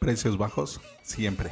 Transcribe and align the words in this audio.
Precios 0.00 0.38
bajos 0.38 0.80
siempre. 1.02 1.50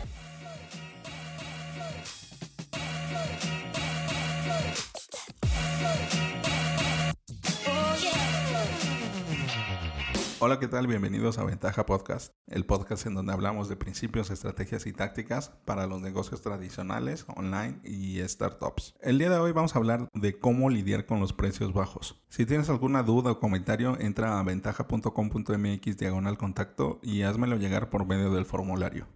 Hola, 10.49 10.61
¿qué 10.61 10.67
tal? 10.67 10.87
Bienvenidos 10.87 11.37
a 11.37 11.45
Ventaja 11.45 11.85
Podcast, 11.85 12.33
el 12.46 12.65
podcast 12.65 13.05
en 13.05 13.12
donde 13.12 13.35
hablamos 13.35 13.69
de 13.69 13.77
principios, 13.77 14.30
estrategias 14.30 14.87
y 14.87 14.95
tácticas 14.95 15.51
para 15.67 15.87
los 15.87 16.01
negocios 16.01 16.41
tradicionales, 16.41 17.27
online 17.37 17.80
y 17.85 18.27
startups. 18.27 18.95
El 19.03 19.19
día 19.19 19.29
de 19.29 19.37
hoy 19.37 19.53
vamos 19.53 19.75
a 19.75 19.79
hablar 19.79 20.09
de 20.15 20.39
cómo 20.39 20.71
lidiar 20.71 21.05
con 21.05 21.21
los 21.21 21.34
precios 21.34 21.75
bajos. 21.75 22.25
Si 22.30 22.47
tienes 22.47 22.71
alguna 22.71 23.03
duda 23.03 23.33
o 23.33 23.41
comentario, 23.41 24.01
entra 24.01 24.41
a 24.41 24.43
ventaja.com.mx 24.43 25.98
diagonal 25.98 26.39
contacto 26.39 26.98
y 27.03 27.20
házmelo 27.25 27.56
llegar 27.56 27.91
por 27.91 28.06
medio 28.06 28.33
del 28.33 28.47
formulario. 28.47 29.06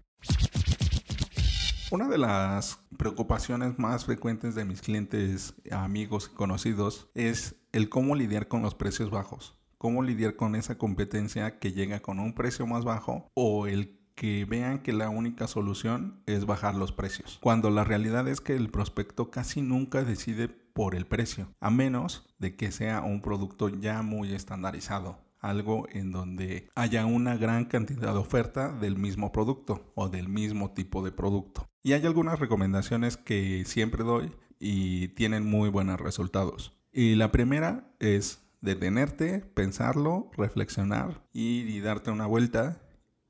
Una 1.90 2.08
de 2.08 2.18
las 2.18 2.78
preocupaciones 2.98 3.78
más 3.78 4.04
frecuentes 4.04 4.54
de 4.54 4.66
mis 4.66 4.82
clientes, 4.82 5.54
amigos 5.70 6.28
y 6.30 6.36
conocidos 6.36 7.08
es 7.14 7.56
el 7.72 7.88
cómo 7.88 8.16
lidiar 8.16 8.48
con 8.48 8.60
los 8.60 8.74
precios 8.74 9.10
bajos 9.10 9.61
cómo 9.82 10.04
lidiar 10.04 10.36
con 10.36 10.54
esa 10.54 10.78
competencia 10.78 11.58
que 11.58 11.72
llega 11.72 11.98
con 11.98 12.20
un 12.20 12.34
precio 12.34 12.68
más 12.68 12.84
bajo 12.84 13.28
o 13.34 13.66
el 13.66 13.98
que 14.14 14.44
vean 14.44 14.78
que 14.78 14.92
la 14.92 15.10
única 15.10 15.48
solución 15.48 16.22
es 16.26 16.46
bajar 16.46 16.76
los 16.76 16.92
precios, 16.92 17.40
cuando 17.42 17.68
la 17.68 17.82
realidad 17.82 18.28
es 18.28 18.40
que 18.40 18.54
el 18.54 18.70
prospecto 18.70 19.32
casi 19.32 19.60
nunca 19.60 20.04
decide 20.04 20.46
por 20.46 20.94
el 20.94 21.04
precio, 21.04 21.48
a 21.58 21.70
menos 21.70 22.32
de 22.38 22.54
que 22.54 22.70
sea 22.70 23.00
un 23.00 23.22
producto 23.22 23.70
ya 23.70 24.02
muy 24.02 24.32
estandarizado, 24.32 25.18
algo 25.40 25.88
en 25.90 26.12
donde 26.12 26.68
haya 26.76 27.04
una 27.04 27.36
gran 27.36 27.64
cantidad 27.64 28.12
de 28.12 28.20
oferta 28.20 28.70
del 28.70 28.96
mismo 28.96 29.32
producto 29.32 29.90
o 29.96 30.08
del 30.08 30.28
mismo 30.28 30.70
tipo 30.70 31.02
de 31.02 31.10
producto. 31.10 31.66
Y 31.82 31.94
hay 31.94 32.06
algunas 32.06 32.38
recomendaciones 32.38 33.16
que 33.16 33.64
siempre 33.66 34.04
doy 34.04 34.30
y 34.60 35.08
tienen 35.08 35.44
muy 35.44 35.70
buenos 35.70 36.00
resultados. 36.00 36.72
Y 36.92 37.16
la 37.16 37.32
primera 37.32 37.90
es 37.98 38.41
detenerte, 38.62 39.40
pensarlo, 39.40 40.30
reflexionar 40.36 41.26
y, 41.32 41.80
darte 41.80 42.10
una 42.10 42.26
vuelta 42.26 42.80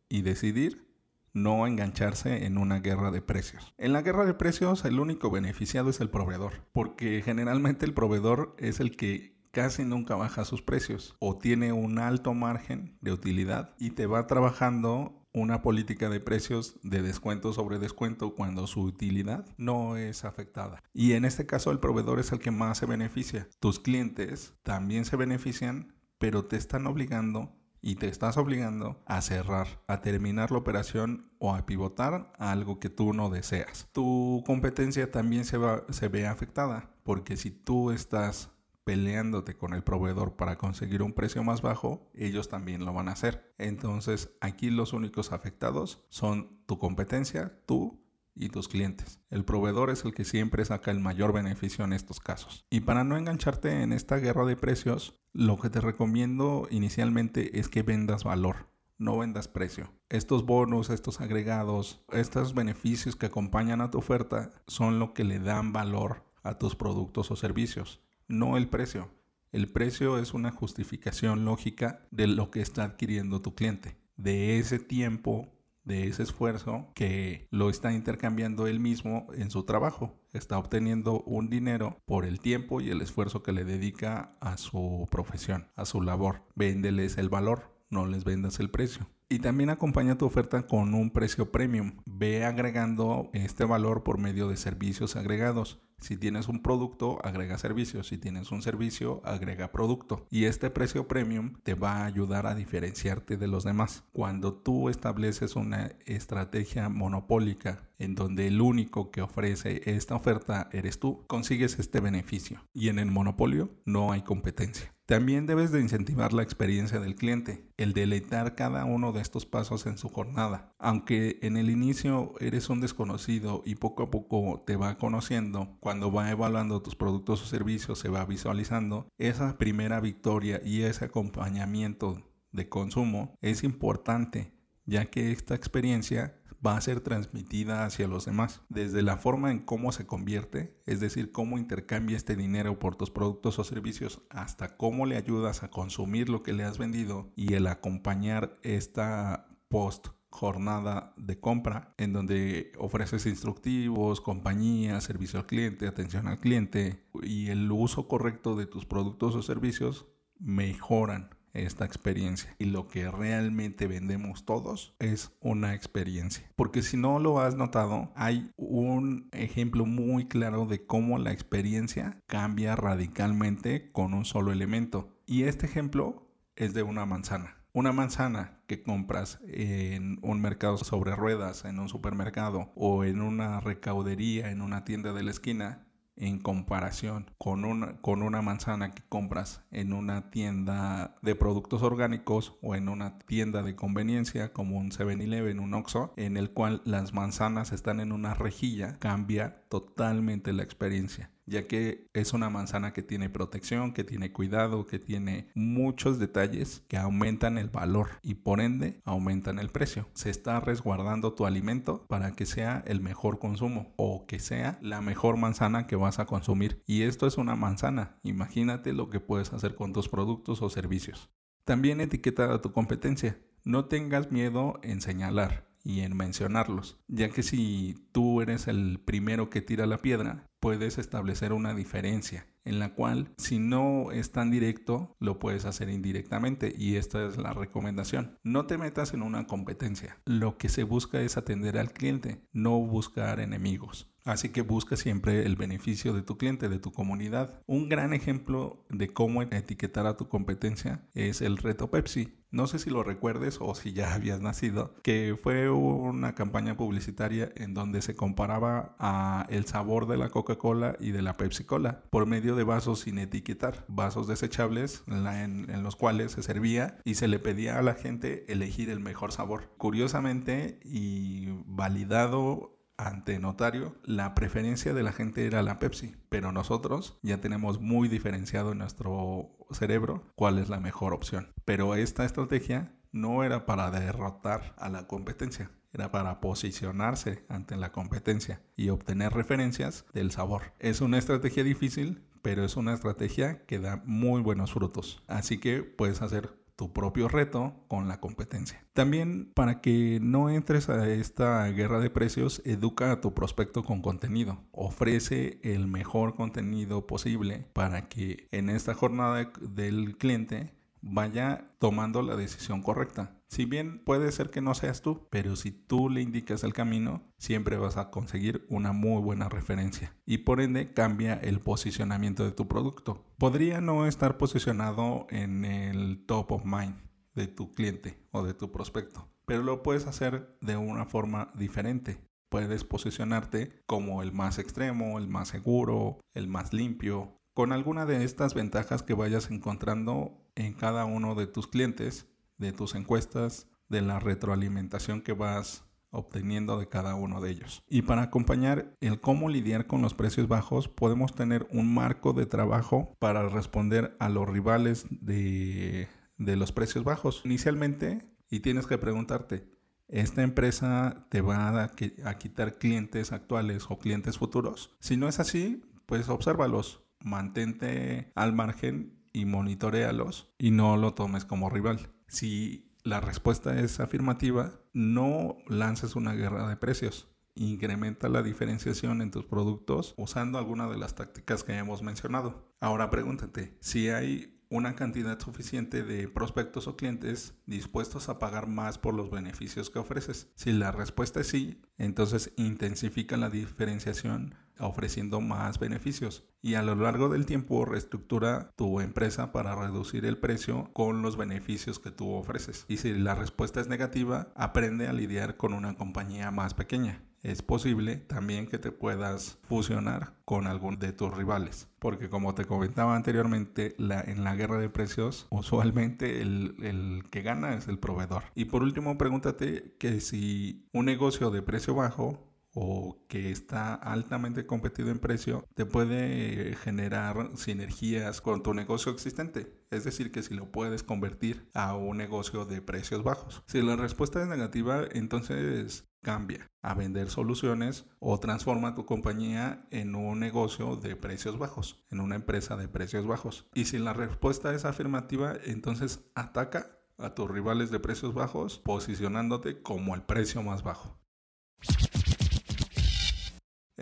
y 0.08 0.22
decidir 0.22 0.86
no 1.32 1.66
engancharse 1.66 2.44
en 2.44 2.58
una 2.58 2.80
guerra 2.80 3.10
de 3.10 3.22
precios. 3.22 3.74
En 3.78 3.94
la 3.94 4.02
guerra 4.02 4.26
de 4.26 4.34
precios 4.34 4.84
el 4.84 5.00
único 5.00 5.30
beneficiado 5.30 5.88
es 5.90 6.00
el 6.00 6.10
proveedor, 6.10 6.52
porque 6.72 7.22
generalmente 7.24 7.86
el 7.86 7.94
proveedor 7.94 8.54
es 8.58 8.78
el 8.78 8.94
que 8.94 9.32
casi 9.50 9.84
nunca 9.84 10.14
baja 10.14 10.44
sus 10.44 10.62
precios 10.62 11.16
o 11.18 11.38
tiene 11.38 11.72
un 11.72 11.98
alto 11.98 12.34
margen 12.34 12.98
de 13.00 13.12
utilidad 13.12 13.74
y 13.78 13.90
te 13.90 14.06
va 14.06 14.26
trabajando 14.26 15.21
una 15.32 15.62
política 15.62 16.08
de 16.08 16.20
precios 16.20 16.76
de 16.82 17.02
descuento 17.02 17.52
sobre 17.52 17.78
descuento 17.78 18.34
cuando 18.34 18.66
su 18.66 18.82
utilidad 18.82 19.46
no 19.56 19.96
es 19.96 20.24
afectada. 20.24 20.82
Y 20.92 21.12
en 21.12 21.24
este 21.24 21.46
caso 21.46 21.70
el 21.70 21.80
proveedor 21.80 22.20
es 22.20 22.32
el 22.32 22.38
que 22.38 22.50
más 22.50 22.78
se 22.78 22.86
beneficia. 22.86 23.48
Tus 23.60 23.80
clientes 23.80 24.54
también 24.62 25.04
se 25.04 25.16
benefician, 25.16 25.94
pero 26.18 26.44
te 26.44 26.56
están 26.56 26.86
obligando 26.86 27.56
y 27.80 27.96
te 27.96 28.06
estás 28.08 28.36
obligando 28.36 29.02
a 29.06 29.20
cerrar, 29.22 29.66
a 29.88 30.00
terminar 30.00 30.52
la 30.52 30.58
operación 30.58 31.32
o 31.38 31.54
a 31.54 31.66
pivotar 31.66 32.32
a 32.38 32.52
algo 32.52 32.78
que 32.78 32.90
tú 32.90 33.12
no 33.12 33.28
deseas. 33.28 33.88
Tu 33.92 34.44
competencia 34.46 35.10
también 35.10 35.44
se, 35.44 35.58
se 35.90 36.08
ve 36.08 36.26
afectada 36.28 36.94
porque 37.02 37.36
si 37.36 37.50
tú 37.50 37.90
estás 37.90 38.51
peleándote 38.84 39.56
con 39.56 39.72
el 39.72 39.82
proveedor 39.82 40.36
para 40.36 40.58
conseguir 40.58 41.02
un 41.02 41.12
precio 41.12 41.44
más 41.44 41.62
bajo, 41.62 42.10
ellos 42.14 42.48
también 42.48 42.84
lo 42.84 42.92
van 42.92 43.08
a 43.08 43.12
hacer. 43.12 43.54
Entonces 43.58 44.36
aquí 44.40 44.70
los 44.70 44.92
únicos 44.92 45.32
afectados 45.32 46.04
son 46.08 46.62
tu 46.66 46.78
competencia, 46.78 47.60
tú 47.66 48.02
y 48.34 48.48
tus 48.48 48.68
clientes. 48.68 49.20
El 49.30 49.44
proveedor 49.44 49.90
es 49.90 50.04
el 50.04 50.14
que 50.14 50.24
siempre 50.24 50.64
saca 50.64 50.90
el 50.90 51.00
mayor 51.00 51.32
beneficio 51.32 51.84
en 51.84 51.92
estos 51.92 52.20
casos. 52.20 52.66
Y 52.70 52.80
para 52.80 53.04
no 53.04 53.16
engancharte 53.16 53.82
en 53.82 53.92
esta 53.92 54.16
guerra 54.16 54.44
de 54.46 54.56
precios, 54.56 55.20
lo 55.32 55.58
que 55.58 55.70
te 55.70 55.80
recomiendo 55.80 56.66
inicialmente 56.70 57.58
es 57.58 57.68
que 57.68 57.82
vendas 57.82 58.24
valor. 58.24 58.68
No 58.98 59.18
vendas 59.18 59.48
precio. 59.48 59.92
Estos 60.08 60.46
bonos, 60.46 60.88
estos 60.90 61.20
agregados, 61.20 62.04
estos 62.12 62.54
beneficios 62.54 63.16
que 63.16 63.26
acompañan 63.26 63.80
a 63.80 63.90
tu 63.90 63.98
oferta 63.98 64.50
son 64.66 64.98
lo 64.98 65.12
que 65.12 65.24
le 65.24 65.40
dan 65.40 65.72
valor 65.72 66.24
a 66.42 66.58
tus 66.58 66.76
productos 66.76 67.30
o 67.30 67.36
servicios 67.36 68.00
no 68.28 68.56
el 68.56 68.68
precio. 68.68 69.10
El 69.52 69.70
precio 69.70 70.18
es 70.18 70.32
una 70.32 70.50
justificación 70.50 71.44
lógica 71.44 72.06
de 72.10 72.26
lo 72.26 72.50
que 72.50 72.62
está 72.62 72.84
adquiriendo 72.84 73.42
tu 73.42 73.54
cliente, 73.54 73.98
de 74.16 74.58
ese 74.58 74.78
tiempo, 74.78 75.52
de 75.84 76.06
ese 76.06 76.22
esfuerzo 76.22 76.88
que 76.94 77.48
lo 77.50 77.68
está 77.68 77.92
intercambiando 77.92 78.66
él 78.66 78.80
mismo 78.80 79.26
en 79.34 79.50
su 79.50 79.64
trabajo. 79.64 80.18
Está 80.32 80.58
obteniendo 80.58 81.22
un 81.22 81.50
dinero 81.50 81.98
por 82.06 82.24
el 82.24 82.40
tiempo 82.40 82.80
y 82.80 82.90
el 82.90 83.02
esfuerzo 83.02 83.42
que 83.42 83.52
le 83.52 83.64
dedica 83.64 84.36
a 84.40 84.56
su 84.56 85.06
profesión, 85.10 85.68
a 85.76 85.84
su 85.84 86.00
labor. 86.00 86.42
Véndeles 86.54 87.18
el 87.18 87.28
valor, 87.28 87.76
no 87.90 88.06
les 88.06 88.24
vendas 88.24 88.58
el 88.60 88.70
precio. 88.70 89.06
Y 89.28 89.38
también 89.38 89.70
acompaña 89.70 90.18
tu 90.18 90.26
oferta 90.26 90.66
con 90.66 90.94
un 90.94 91.10
precio 91.10 91.50
premium. 91.50 92.02
Ve 92.04 92.44
agregando 92.44 93.30
este 93.32 93.64
valor 93.64 94.02
por 94.02 94.18
medio 94.18 94.48
de 94.48 94.56
servicios 94.56 95.16
agregados. 95.16 95.80
Si 96.02 96.16
tienes 96.16 96.48
un 96.48 96.62
producto, 96.62 97.24
agrega 97.24 97.58
servicios. 97.58 98.08
Si 98.08 98.18
tienes 98.18 98.50
un 98.50 98.60
servicio, 98.60 99.22
agrega 99.24 99.72
producto. 99.72 100.26
Y 100.30 100.44
este 100.44 100.68
precio 100.68 101.06
premium 101.06 101.54
te 101.62 101.74
va 101.74 101.98
a 101.98 102.06
ayudar 102.06 102.46
a 102.46 102.54
diferenciarte 102.54 103.36
de 103.36 103.46
los 103.46 103.64
demás. 103.64 104.04
Cuando 104.12 104.52
tú 104.52 104.88
estableces 104.88 105.56
una 105.56 105.92
estrategia 106.06 106.88
monopólica 106.88 107.88
en 107.98 108.16
donde 108.16 108.48
el 108.48 108.60
único 108.60 109.12
que 109.12 109.22
ofrece 109.22 109.80
esta 109.86 110.16
oferta 110.16 110.68
eres 110.72 110.98
tú, 110.98 111.24
consigues 111.28 111.78
este 111.78 112.00
beneficio. 112.00 112.64
Y 112.74 112.88
en 112.88 112.98
el 112.98 113.10
monopolio 113.10 113.70
no 113.84 114.10
hay 114.10 114.22
competencia. 114.22 114.92
También 115.06 115.46
debes 115.46 115.72
de 115.72 115.80
incentivar 115.80 116.32
la 116.32 116.42
experiencia 116.42 116.98
del 116.98 117.16
cliente, 117.16 117.68
el 117.76 117.92
deleitar 117.92 118.54
cada 118.54 118.84
uno 118.84 119.12
de 119.12 119.20
estos 119.20 119.46
pasos 119.46 119.84
en 119.86 119.98
su 119.98 120.08
jornada. 120.08 120.72
Aunque 120.78 121.38
en 121.42 121.56
el 121.56 121.70
inicio 121.70 122.34
eres 122.40 122.70
un 122.70 122.80
desconocido 122.80 123.62
y 123.66 123.74
poco 123.74 124.04
a 124.04 124.10
poco 124.10 124.62
te 124.64 124.76
va 124.76 124.98
conociendo, 124.98 125.76
cuando 125.92 126.10
va 126.10 126.30
evaluando 126.30 126.80
tus 126.80 126.96
productos 126.96 127.42
o 127.42 127.44
servicios 127.44 127.98
se 127.98 128.08
va 128.08 128.24
visualizando, 128.24 129.08
esa 129.18 129.58
primera 129.58 130.00
victoria 130.00 130.58
y 130.64 130.84
ese 130.84 131.04
acompañamiento 131.04 132.32
de 132.50 132.66
consumo 132.70 133.36
es 133.42 133.62
importante, 133.62 134.54
ya 134.86 135.10
que 135.10 135.32
esta 135.32 135.54
experiencia 135.54 136.40
va 136.66 136.78
a 136.78 136.80
ser 136.80 137.02
transmitida 137.02 137.84
hacia 137.84 138.08
los 138.08 138.24
demás, 138.24 138.62
desde 138.70 139.02
la 139.02 139.18
forma 139.18 139.50
en 139.50 139.58
cómo 139.58 139.92
se 139.92 140.06
convierte, 140.06 140.80
es 140.86 141.00
decir, 141.00 141.30
cómo 141.30 141.58
intercambia 141.58 142.16
este 142.16 142.36
dinero 142.36 142.78
por 142.78 142.96
tus 142.96 143.10
productos 143.10 143.58
o 143.58 143.64
servicios, 143.64 144.22
hasta 144.30 144.78
cómo 144.78 145.04
le 145.04 145.18
ayudas 145.18 145.62
a 145.62 145.68
consumir 145.68 146.30
lo 146.30 146.42
que 146.42 146.54
le 146.54 146.64
has 146.64 146.78
vendido 146.78 147.30
y 147.36 147.52
el 147.52 147.66
acompañar 147.66 148.58
esta 148.62 149.46
post 149.68 150.06
jornada 150.32 151.12
de 151.16 151.38
compra 151.38 151.94
en 151.98 152.12
donde 152.12 152.72
ofreces 152.78 153.26
instructivos, 153.26 154.20
compañía, 154.20 155.00
servicio 155.00 155.38
al 155.38 155.46
cliente, 155.46 155.86
atención 155.86 156.26
al 156.26 156.40
cliente 156.40 157.04
y 157.22 157.48
el 157.48 157.70
uso 157.70 158.08
correcto 158.08 158.56
de 158.56 158.66
tus 158.66 158.86
productos 158.86 159.36
o 159.36 159.42
servicios 159.42 160.06
mejoran 160.40 161.30
esta 161.52 161.84
experiencia. 161.84 162.54
Y 162.58 162.64
lo 162.64 162.88
que 162.88 163.10
realmente 163.10 163.86
vendemos 163.86 164.44
todos 164.44 164.94
es 164.98 165.32
una 165.40 165.74
experiencia. 165.74 166.50
Porque 166.56 166.82
si 166.82 166.96
no 166.96 167.18
lo 167.18 167.40
has 167.40 167.54
notado, 167.54 168.10
hay 168.14 168.50
un 168.56 169.28
ejemplo 169.32 169.84
muy 169.84 170.26
claro 170.26 170.66
de 170.66 170.86
cómo 170.86 171.18
la 171.18 171.32
experiencia 171.32 172.22
cambia 172.26 172.74
radicalmente 172.74 173.92
con 173.92 174.14
un 174.14 174.24
solo 174.24 174.52
elemento. 174.52 175.20
Y 175.26 175.44
este 175.44 175.66
ejemplo 175.66 176.26
es 176.56 176.74
de 176.74 176.82
una 176.82 177.06
manzana. 177.06 177.56
Una 177.74 177.92
manzana 177.92 178.61
que 178.72 178.82
compras 178.82 179.38
en 179.46 180.18
un 180.22 180.40
mercado 180.40 180.78
sobre 180.78 181.14
ruedas, 181.14 181.66
en 181.66 181.78
un 181.78 181.90
supermercado 181.90 182.72
o 182.74 183.04
en 183.04 183.20
una 183.20 183.60
recaudería, 183.60 184.50
en 184.50 184.62
una 184.62 184.84
tienda 184.84 185.12
de 185.12 185.22
la 185.22 185.30
esquina, 185.30 185.86
en 186.16 186.38
comparación 186.38 187.30
con 187.36 187.66
una, 187.66 188.00
con 188.00 188.22
una 188.22 188.40
manzana 188.40 188.94
que 188.94 189.02
compras 189.10 189.62
en 189.70 189.92
una 189.92 190.30
tienda 190.30 191.16
de 191.20 191.34
productos 191.34 191.82
orgánicos 191.82 192.56
o 192.62 192.74
en 192.74 192.88
una 192.88 193.18
tienda 193.18 193.62
de 193.62 193.76
conveniencia 193.76 194.54
como 194.54 194.78
un 194.78 194.90
7-Eleven, 194.90 195.60
un 195.60 195.74
Oxxo, 195.74 196.14
en 196.16 196.38
el 196.38 196.50
cual 196.52 196.80
las 196.86 197.12
manzanas 197.12 197.72
están 197.72 198.00
en 198.00 198.10
una 198.10 198.32
rejilla, 198.32 198.98
cambia 198.98 199.64
totalmente 199.68 200.54
la 200.54 200.62
experiencia 200.62 201.30
ya 201.52 201.68
que 201.68 202.08
es 202.14 202.32
una 202.32 202.50
manzana 202.50 202.92
que 202.92 203.02
tiene 203.02 203.28
protección, 203.28 203.92
que 203.92 204.02
tiene 204.02 204.32
cuidado, 204.32 204.86
que 204.86 204.98
tiene 204.98 205.50
muchos 205.54 206.18
detalles 206.18 206.82
que 206.88 206.96
aumentan 206.96 207.58
el 207.58 207.68
valor 207.68 208.08
y 208.22 208.34
por 208.34 208.60
ende 208.60 209.00
aumentan 209.04 209.58
el 209.58 209.68
precio. 209.68 210.08
Se 210.14 210.30
está 210.30 210.58
resguardando 210.60 211.34
tu 211.34 211.46
alimento 211.46 212.06
para 212.08 212.32
que 212.32 212.46
sea 212.46 212.82
el 212.86 213.00
mejor 213.00 213.38
consumo 213.38 213.92
o 213.96 214.26
que 214.26 214.38
sea 214.38 214.78
la 214.80 215.00
mejor 215.02 215.36
manzana 215.36 215.86
que 215.86 215.96
vas 215.96 216.18
a 216.18 216.26
consumir. 216.26 216.82
Y 216.86 217.02
esto 217.02 217.26
es 217.26 217.36
una 217.36 217.54
manzana. 217.54 218.18
Imagínate 218.22 218.92
lo 218.92 219.10
que 219.10 219.20
puedes 219.20 219.52
hacer 219.52 219.74
con 219.74 219.92
tus 219.92 220.08
productos 220.08 220.62
o 220.62 220.70
servicios. 220.70 221.30
También 221.64 222.00
etiqueta 222.00 222.52
a 222.52 222.60
tu 222.60 222.72
competencia. 222.72 223.38
No 223.64 223.84
tengas 223.84 224.32
miedo 224.32 224.80
en 224.82 225.00
señalar 225.00 225.71
y 225.84 226.00
en 226.00 226.16
mencionarlos, 226.16 226.98
ya 227.08 227.28
que 227.30 227.42
si 227.42 228.08
tú 228.12 228.40
eres 228.40 228.68
el 228.68 229.00
primero 229.04 229.50
que 229.50 229.62
tira 229.62 229.86
la 229.86 229.98
piedra, 229.98 230.46
puedes 230.60 230.98
establecer 230.98 231.52
una 231.52 231.74
diferencia 231.74 232.46
en 232.64 232.78
la 232.78 232.94
cual 232.94 233.32
si 233.36 233.58
no 233.58 234.12
es 234.12 234.32
tan 234.32 234.50
directo, 234.50 235.16
lo 235.18 235.38
puedes 235.38 235.64
hacer 235.64 235.88
indirectamente 235.88 236.72
y 236.76 236.96
esta 236.96 237.26
es 237.26 237.36
la 237.36 237.52
recomendación. 237.52 238.38
No 238.42 238.66
te 238.66 238.78
metas 238.78 239.14
en 239.14 239.22
una 239.22 239.46
competencia. 239.46 240.18
Lo 240.24 240.58
que 240.58 240.68
se 240.68 240.84
busca 240.84 241.20
es 241.20 241.36
atender 241.36 241.78
al 241.78 241.92
cliente, 241.92 242.46
no 242.52 242.78
buscar 242.78 243.40
enemigos. 243.40 244.11
Así 244.24 244.50
que 244.50 244.62
busca 244.62 244.96
siempre 244.96 245.44
el 245.44 245.56
beneficio 245.56 246.12
de 246.12 246.22
tu 246.22 246.38
cliente, 246.38 246.68
de 246.68 246.78
tu 246.78 246.92
comunidad. 246.92 247.60
Un 247.66 247.88
gran 247.88 248.12
ejemplo 248.12 248.84
de 248.88 249.12
cómo 249.12 249.42
etiquetar 249.42 250.06
a 250.06 250.16
tu 250.16 250.28
competencia 250.28 251.02
es 251.14 251.40
el 251.40 251.56
reto 251.56 251.90
Pepsi. 251.90 252.38
No 252.52 252.66
sé 252.66 252.78
si 252.78 252.90
lo 252.90 253.02
recuerdes 253.02 253.58
o 253.60 253.74
si 253.74 253.94
ya 253.94 254.14
habías 254.14 254.40
nacido, 254.40 254.94
que 255.02 255.36
fue 255.42 255.70
una 255.70 256.34
campaña 256.34 256.76
publicitaria 256.76 257.50
en 257.56 257.74
donde 257.74 258.02
se 258.02 258.14
comparaba 258.14 258.94
a 258.98 259.46
el 259.48 259.64
sabor 259.64 260.06
de 260.06 260.18
la 260.18 260.28
Coca-Cola 260.28 260.96
y 261.00 261.10
de 261.10 261.22
la 261.22 261.36
Pepsi-Cola 261.36 262.02
por 262.10 262.26
medio 262.26 262.54
de 262.54 262.64
vasos 262.64 263.00
sin 263.00 263.18
etiquetar, 263.18 263.84
vasos 263.88 264.28
desechables 264.28 265.02
en, 265.08 265.70
en 265.70 265.82
los 265.82 265.96
cuales 265.96 266.32
se 266.32 266.42
servía 266.42 266.98
y 267.04 267.14
se 267.14 267.26
le 267.26 267.38
pedía 267.38 267.78
a 267.78 267.82
la 267.82 267.94
gente 267.94 268.44
elegir 268.52 268.90
el 268.90 269.00
mejor 269.00 269.32
sabor. 269.32 269.70
Curiosamente 269.78 270.78
y 270.84 271.48
validado 271.66 272.81
ante 272.96 273.38
notario, 273.38 273.96
la 274.04 274.34
preferencia 274.34 274.94
de 274.94 275.02
la 275.02 275.12
gente 275.12 275.46
era 275.46 275.62
la 275.62 275.78
Pepsi, 275.78 276.16
pero 276.28 276.52
nosotros 276.52 277.18
ya 277.22 277.40
tenemos 277.40 277.80
muy 277.80 278.08
diferenciado 278.08 278.72
en 278.72 278.78
nuestro 278.78 279.56
cerebro 279.70 280.30
cuál 280.34 280.58
es 280.58 280.68
la 280.68 280.80
mejor 280.80 281.14
opción. 281.14 281.52
Pero 281.64 281.94
esta 281.94 282.24
estrategia 282.24 282.94
no 283.12 283.44
era 283.44 283.66
para 283.66 283.90
derrotar 283.90 284.74
a 284.78 284.88
la 284.88 285.06
competencia, 285.06 285.70
era 285.92 286.10
para 286.10 286.40
posicionarse 286.40 287.44
ante 287.48 287.76
la 287.76 287.92
competencia 287.92 288.62
y 288.76 288.88
obtener 288.88 289.32
referencias 289.32 290.06
del 290.12 290.30
sabor. 290.30 290.72
Es 290.78 291.00
una 291.00 291.18
estrategia 291.18 291.64
difícil, 291.64 292.24
pero 292.40 292.64
es 292.64 292.76
una 292.76 292.94
estrategia 292.94 293.64
que 293.66 293.78
da 293.78 294.02
muy 294.04 294.40
buenos 294.42 294.72
frutos. 294.72 295.22
Así 295.28 295.58
que 295.58 295.82
puedes 295.82 296.22
hacer 296.22 296.61
tu 296.82 296.92
propio 296.92 297.28
reto 297.28 297.74
con 297.86 298.08
la 298.08 298.18
competencia. 298.18 298.84
También 298.92 299.52
para 299.54 299.80
que 299.80 300.18
no 300.20 300.50
entres 300.50 300.88
a 300.88 301.08
esta 301.08 301.64
guerra 301.68 302.00
de 302.00 302.10
precios, 302.10 302.60
educa 302.64 303.12
a 303.12 303.20
tu 303.20 303.34
prospecto 303.34 303.84
con 303.84 304.02
contenido. 304.02 304.58
Ofrece 304.72 305.60
el 305.62 305.86
mejor 305.86 306.34
contenido 306.34 307.06
posible 307.06 307.68
para 307.72 308.08
que 308.08 308.48
en 308.50 308.68
esta 308.68 308.94
jornada 308.94 309.52
del 309.60 310.16
cliente 310.18 310.72
vaya 311.02 311.74
tomando 311.78 312.22
la 312.22 312.36
decisión 312.36 312.80
correcta. 312.80 313.36
Si 313.48 313.66
bien 313.66 314.02
puede 314.02 314.32
ser 314.32 314.48
que 314.48 314.62
no 314.62 314.74
seas 314.74 315.02
tú, 315.02 315.28
pero 315.30 315.56
si 315.56 315.72
tú 315.72 316.08
le 316.08 316.22
indicas 316.22 316.64
el 316.64 316.72
camino, 316.72 317.22
siempre 317.36 317.76
vas 317.76 317.98
a 317.98 318.10
conseguir 318.10 318.64
una 318.70 318.92
muy 318.92 319.20
buena 319.20 319.48
referencia 319.50 320.16
y 320.24 320.38
por 320.38 320.60
ende 320.60 320.94
cambia 320.94 321.34
el 321.34 321.60
posicionamiento 321.60 322.44
de 322.44 322.52
tu 322.52 322.66
producto. 322.66 323.26
Podría 323.36 323.80
no 323.80 324.06
estar 324.06 324.38
posicionado 324.38 325.26
en 325.28 325.66
el 325.66 326.24
top 326.24 326.52
of 326.52 326.64
mind 326.64 326.96
de 327.34 327.46
tu 327.46 327.74
cliente 327.74 328.26
o 328.30 328.42
de 328.42 328.54
tu 328.54 328.72
prospecto, 328.72 329.28
pero 329.44 329.62
lo 329.62 329.82
puedes 329.82 330.06
hacer 330.06 330.56
de 330.60 330.76
una 330.76 331.04
forma 331.04 331.52
diferente. 331.54 332.18
Puedes 332.48 332.84
posicionarte 332.84 333.82
como 333.86 334.22
el 334.22 334.32
más 334.32 334.58
extremo, 334.58 335.18
el 335.18 335.26
más 335.26 335.48
seguro, 335.48 336.20
el 336.34 336.48
más 336.48 336.74
limpio, 336.74 337.41
con 337.54 337.72
alguna 337.72 338.06
de 338.06 338.24
estas 338.24 338.54
ventajas 338.54 339.02
que 339.02 339.14
vayas 339.14 339.50
encontrando 339.50 340.42
en 340.54 340.74
cada 340.74 341.04
uno 341.04 341.34
de 341.34 341.46
tus 341.46 341.66
clientes, 341.66 342.26
de 342.58 342.72
tus 342.72 342.94
encuestas, 342.94 343.68
de 343.88 344.02
la 344.02 344.18
retroalimentación 344.18 345.20
que 345.20 345.32
vas 345.32 345.84
obteniendo 346.10 346.78
de 346.78 346.88
cada 346.88 347.14
uno 347.14 347.40
de 347.40 347.50
ellos. 347.50 347.82
Y 347.88 348.02
para 348.02 348.22
acompañar 348.22 348.96
el 349.00 349.20
cómo 349.20 349.48
lidiar 349.48 349.86
con 349.86 350.02
los 350.02 350.14
precios 350.14 350.46
bajos, 350.46 350.88
podemos 350.88 351.34
tener 351.34 351.66
un 351.70 351.92
marco 351.92 352.32
de 352.32 352.46
trabajo 352.46 353.16
para 353.18 353.48
responder 353.48 354.14
a 354.20 354.28
los 354.28 354.48
rivales 354.48 355.06
de, 355.10 356.08
los 356.36 356.72
precios 356.72 357.04
bajos. 357.04 357.42
Inicialmente, 357.44 358.26
y 358.50 358.60
tienes 358.60 358.86
que 358.86 358.98
preguntarte, 358.98 359.66
¿esta 360.08 360.42
empresa 360.42 361.26
te 361.30 361.40
va 361.40 361.68
a, 361.68 361.90
a 362.24 362.38
quitar 362.38 362.76
clientes 362.76 363.32
actuales 363.32 363.86
o 363.88 363.98
clientes 363.98 364.36
futuros? 364.36 364.94
Si 365.00 365.16
no 365.16 365.28
es 365.28 365.40
así, 365.40 365.82
pues 366.04 366.28
obsérvalos 366.28 367.01
mantente 367.24 368.32
al 368.34 368.52
margen 368.52 369.18
y 369.32 369.44
monitorealos 369.44 370.52
y 370.58 370.70
no 370.70 370.96
lo 370.96 371.14
tomes 371.14 371.44
como 371.44 371.70
rival. 371.70 372.10
Si 372.28 372.92
la 373.04 373.20
respuesta 373.20 373.80
es 373.80 374.00
afirmativa, 374.00 374.72
no 374.92 375.56
lances 375.66 376.16
una 376.16 376.34
guerra 376.34 376.68
de 376.68 376.76
precios. 376.76 377.28
Incrementa 377.54 378.28
la 378.28 378.42
diferenciación 378.42 379.20
en 379.20 379.30
tus 379.30 379.44
productos 379.44 380.14
usando 380.16 380.58
alguna 380.58 380.88
de 380.88 380.96
las 380.96 381.14
tácticas 381.14 381.64
que 381.64 381.76
hemos 381.76 382.02
mencionado. 382.02 382.72
Ahora 382.80 383.10
pregúntate, 383.10 383.76
si 383.80 384.08
hay 384.08 384.62
una 384.72 384.96
cantidad 384.96 385.38
suficiente 385.38 386.02
de 386.02 386.28
prospectos 386.28 386.88
o 386.88 386.96
clientes 386.96 387.54
dispuestos 387.66 388.30
a 388.30 388.38
pagar 388.38 388.68
más 388.68 388.96
por 388.96 389.12
los 389.12 389.30
beneficios 389.30 389.90
que 389.90 389.98
ofreces. 389.98 390.50
Si 390.54 390.72
la 390.72 390.90
respuesta 390.90 391.40
es 391.40 391.48
sí, 391.48 391.82
entonces 391.98 392.54
intensifica 392.56 393.36
la 393.36 393.50
diferenciación 393.50 394.54
ofreciendo 394.82 395.40
más 395.40 395.78
beneficios 395.78 396.44
y 396.60 396.74
a 396.74 396.82
lo 396.82 396.94
largo 396.94 397.28
del 397.28 397.46
tiempo 397.46 397.84
reestructura 397.84 398.70
tu 398.76 399.00
empresa 399.00 399.52
para 399.52 399.74
reducir 399.74 400.24
el 400.24 400.38
precio 400.38 400.90
con 400.92 401.22
los 401.22 401.36
beneficios 401.36 401.98
que 401.98 402.10
tú 402.10 402.32
ofreces. 402.32 402.84
Y 402.88 402.98
si 402.98 403.12
la 403.14 403.34
respuesta 403.34 403.80
es 403.80 403.88
negativa, 403.88 404.52
aprende 404.54 405.08
a 405.08 405.12
lidiar 405.12 405.56
con 405.56 405.74
una 405.74 405.94
compañía 405.94 406.50
más 406.50 406.74
pequeña 406.74 407.22
es 407.42 407.60
posible 407.60 408.16
también 408.16 408.68
que 408.68 408.78
te 408.78 408.92
puedas 408.92 409.58
fusionar 409.64 410.34
con 410.44 410.66
algún 410.66 410.98
de 410.98 411.12
tus 411.12 411.36
rivales. 411.36 411.88
Porque 411.98 412.28
como 412.28 412.54
te 412.54 412.64
comentaba 412.64 413.16
anteriormente, 413.16 413.96
en 413.98 414.44
la 414.44 414.54
guerra 414.54 414.78
de 414.78 414.88
precios, 414.88 415.46
usualmente 415.50 416.40
el 416.40 417.24
que 417.30 417.42
gana 417.42 417.74
es 417.74 417.88
el 417.88 417.98
proveedor. 417.98 418.44
Y 418.54 418.66
por 418.66 418.82
último, 418.82 419.18
pregúntate 419.18 419.96
que 419.98 420.20
si 420.20 420.88
un 420.92 421.06
negocio 421.06 421.50
de 421.50 421.62
precio 421.62 421.94
bajo 421.94 422.51
o 422.74 423.24
que 423.28 423.50
está 423.50 423.94
altamente 423.94 424.66
competido 424.66 425.10
en 425.10 425.18
precio, 425.18 425.64
te 425.74 425.86
puede 425.86 426.74
generar 426.76 427.50
sinergias 427.56 428.40
con 428.40 428.62
tu 428.62 428.74
negocio 428.74 429.12
existente. 429.12 429.82
Es 429.90 430.04
decir, 430.04 430.32
que 430.32 430.42
si 430.42 430.54
lo 430.54 430.72
puedes 430.72 431.02
convertir 431.02 431.68
a 431.74 431.94
un 431.94 432.16
negocio 432.16 432.64
de 432.64 432.80
precios 432.80 433.22
bajos. 433.22 433.62
Si 433.66 433.82
la 433.82 433.96
respuesta 433.96 434.42
es 434.42 434.48
negativa, 434.48 435.02
entonces 435.12 436.08
cambia 436.22 436.70
a 436.82 436.94
vender 436.94 437.28
soluciones 437.28 438.06
o 438.20 438.38
transforma 438.38 438.94
tu 438.94 439.04
compañía 439.04 439.86
en 439.90 440.14
un 440.14 440.40
negocio 440.40 440.96
de 440.96 441.16
precios 441.16 441.58
bajos, 441.58 442.04
en 442.10 442.20
una 442.20 442.36
empresa 442.36 442.76
de 442.76 442.88
precios 442.88 443.26
bajos. 443.26 443.68
Y 443.74 443.84
si 443.84 443.98
la 443.98 444.12
respuesta 444.12 444.74
es 444.74 444.84
afirmativa, 444.84 445.54
entonces 445.64 446.24
ataca 446.34 446.98
a 447.18 447.34
tus 447.34 447.50
rivales 447.50 447.90
de 447.90 448.00
precios 448.00 448.34
bajos 448.34 448.78
posicionándote 448.78 449.82
como 449.82 450.14
el 450.14 450.22
precio 450.22 450.62
más 450.62 450.82
bajo. 450.82 451.21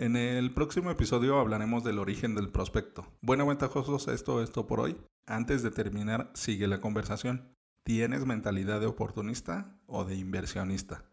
En 0.01 0.15
el 0.15 0.51
próximo 0.51 0.89
episodio 0.89 1.37
hablaremos 1.39 1.83
del 1.83 1.99
origen 1.99 2.33
del 2.33 2.49
prospecto. 2.49 3.05
Bueno, 3.21 3.45
ventajosos, 3.45 4.07
esto 4.07 4.41
esto 4.41 4.65
por 4.65 4.79
hoy. 4.79 4.97
Antes 5.27 5.61
de 5.61 5.69
terminar, 5.69 6.31
sigue 6.33 6.65
la 6.65 6.81
conversación. 6.81 7.55
¿Tienes 7.85 8.25
mentalidad 8.25 8.79
de 8.79 8.87
oportunista 8.87 9.79
o 9.85 10.03
de 10.03 10.15
inversionista? 10.15 11.05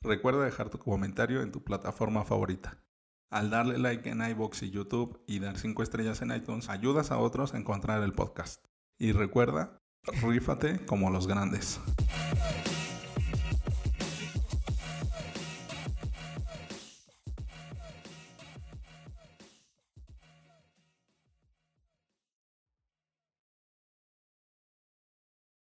Recuerda 0.00 0.44
dejar 0.44 0.70
tu 0.70 0.78
comentario 0.78 1.42
en 1.42 1.50
tu 1.50 1.64
plataforma 1.64 2.24
favorita. 2.24 2.80
Al 3.32 3.50
darle 3.50 3.78
like 3.78 4.08
en 4.08 4.22
iBox 4.22 4.62
y 4.62 4.70
YouTube 4.70 5.20
y 5.26 5.40
dar 5.40 5.58
5 5.58 5.82
estrellas 5.82 6.22
en 6.22 6.30
iTunes, 6.30 6.68
ayudas 6.68 7.10
a 7.10 7.18
otros 7.18 7.52
a 7.52 7.58
encontrar 7.58 8.00
el 8.04 8.12
podcast. 8.12 8.64
Y 8.96 9.10
recuerda, 9.10 9.82
rífate 10.22 10.86
como 10.86 11.10
los 11.10 11.26
grandes. 11.26 11.80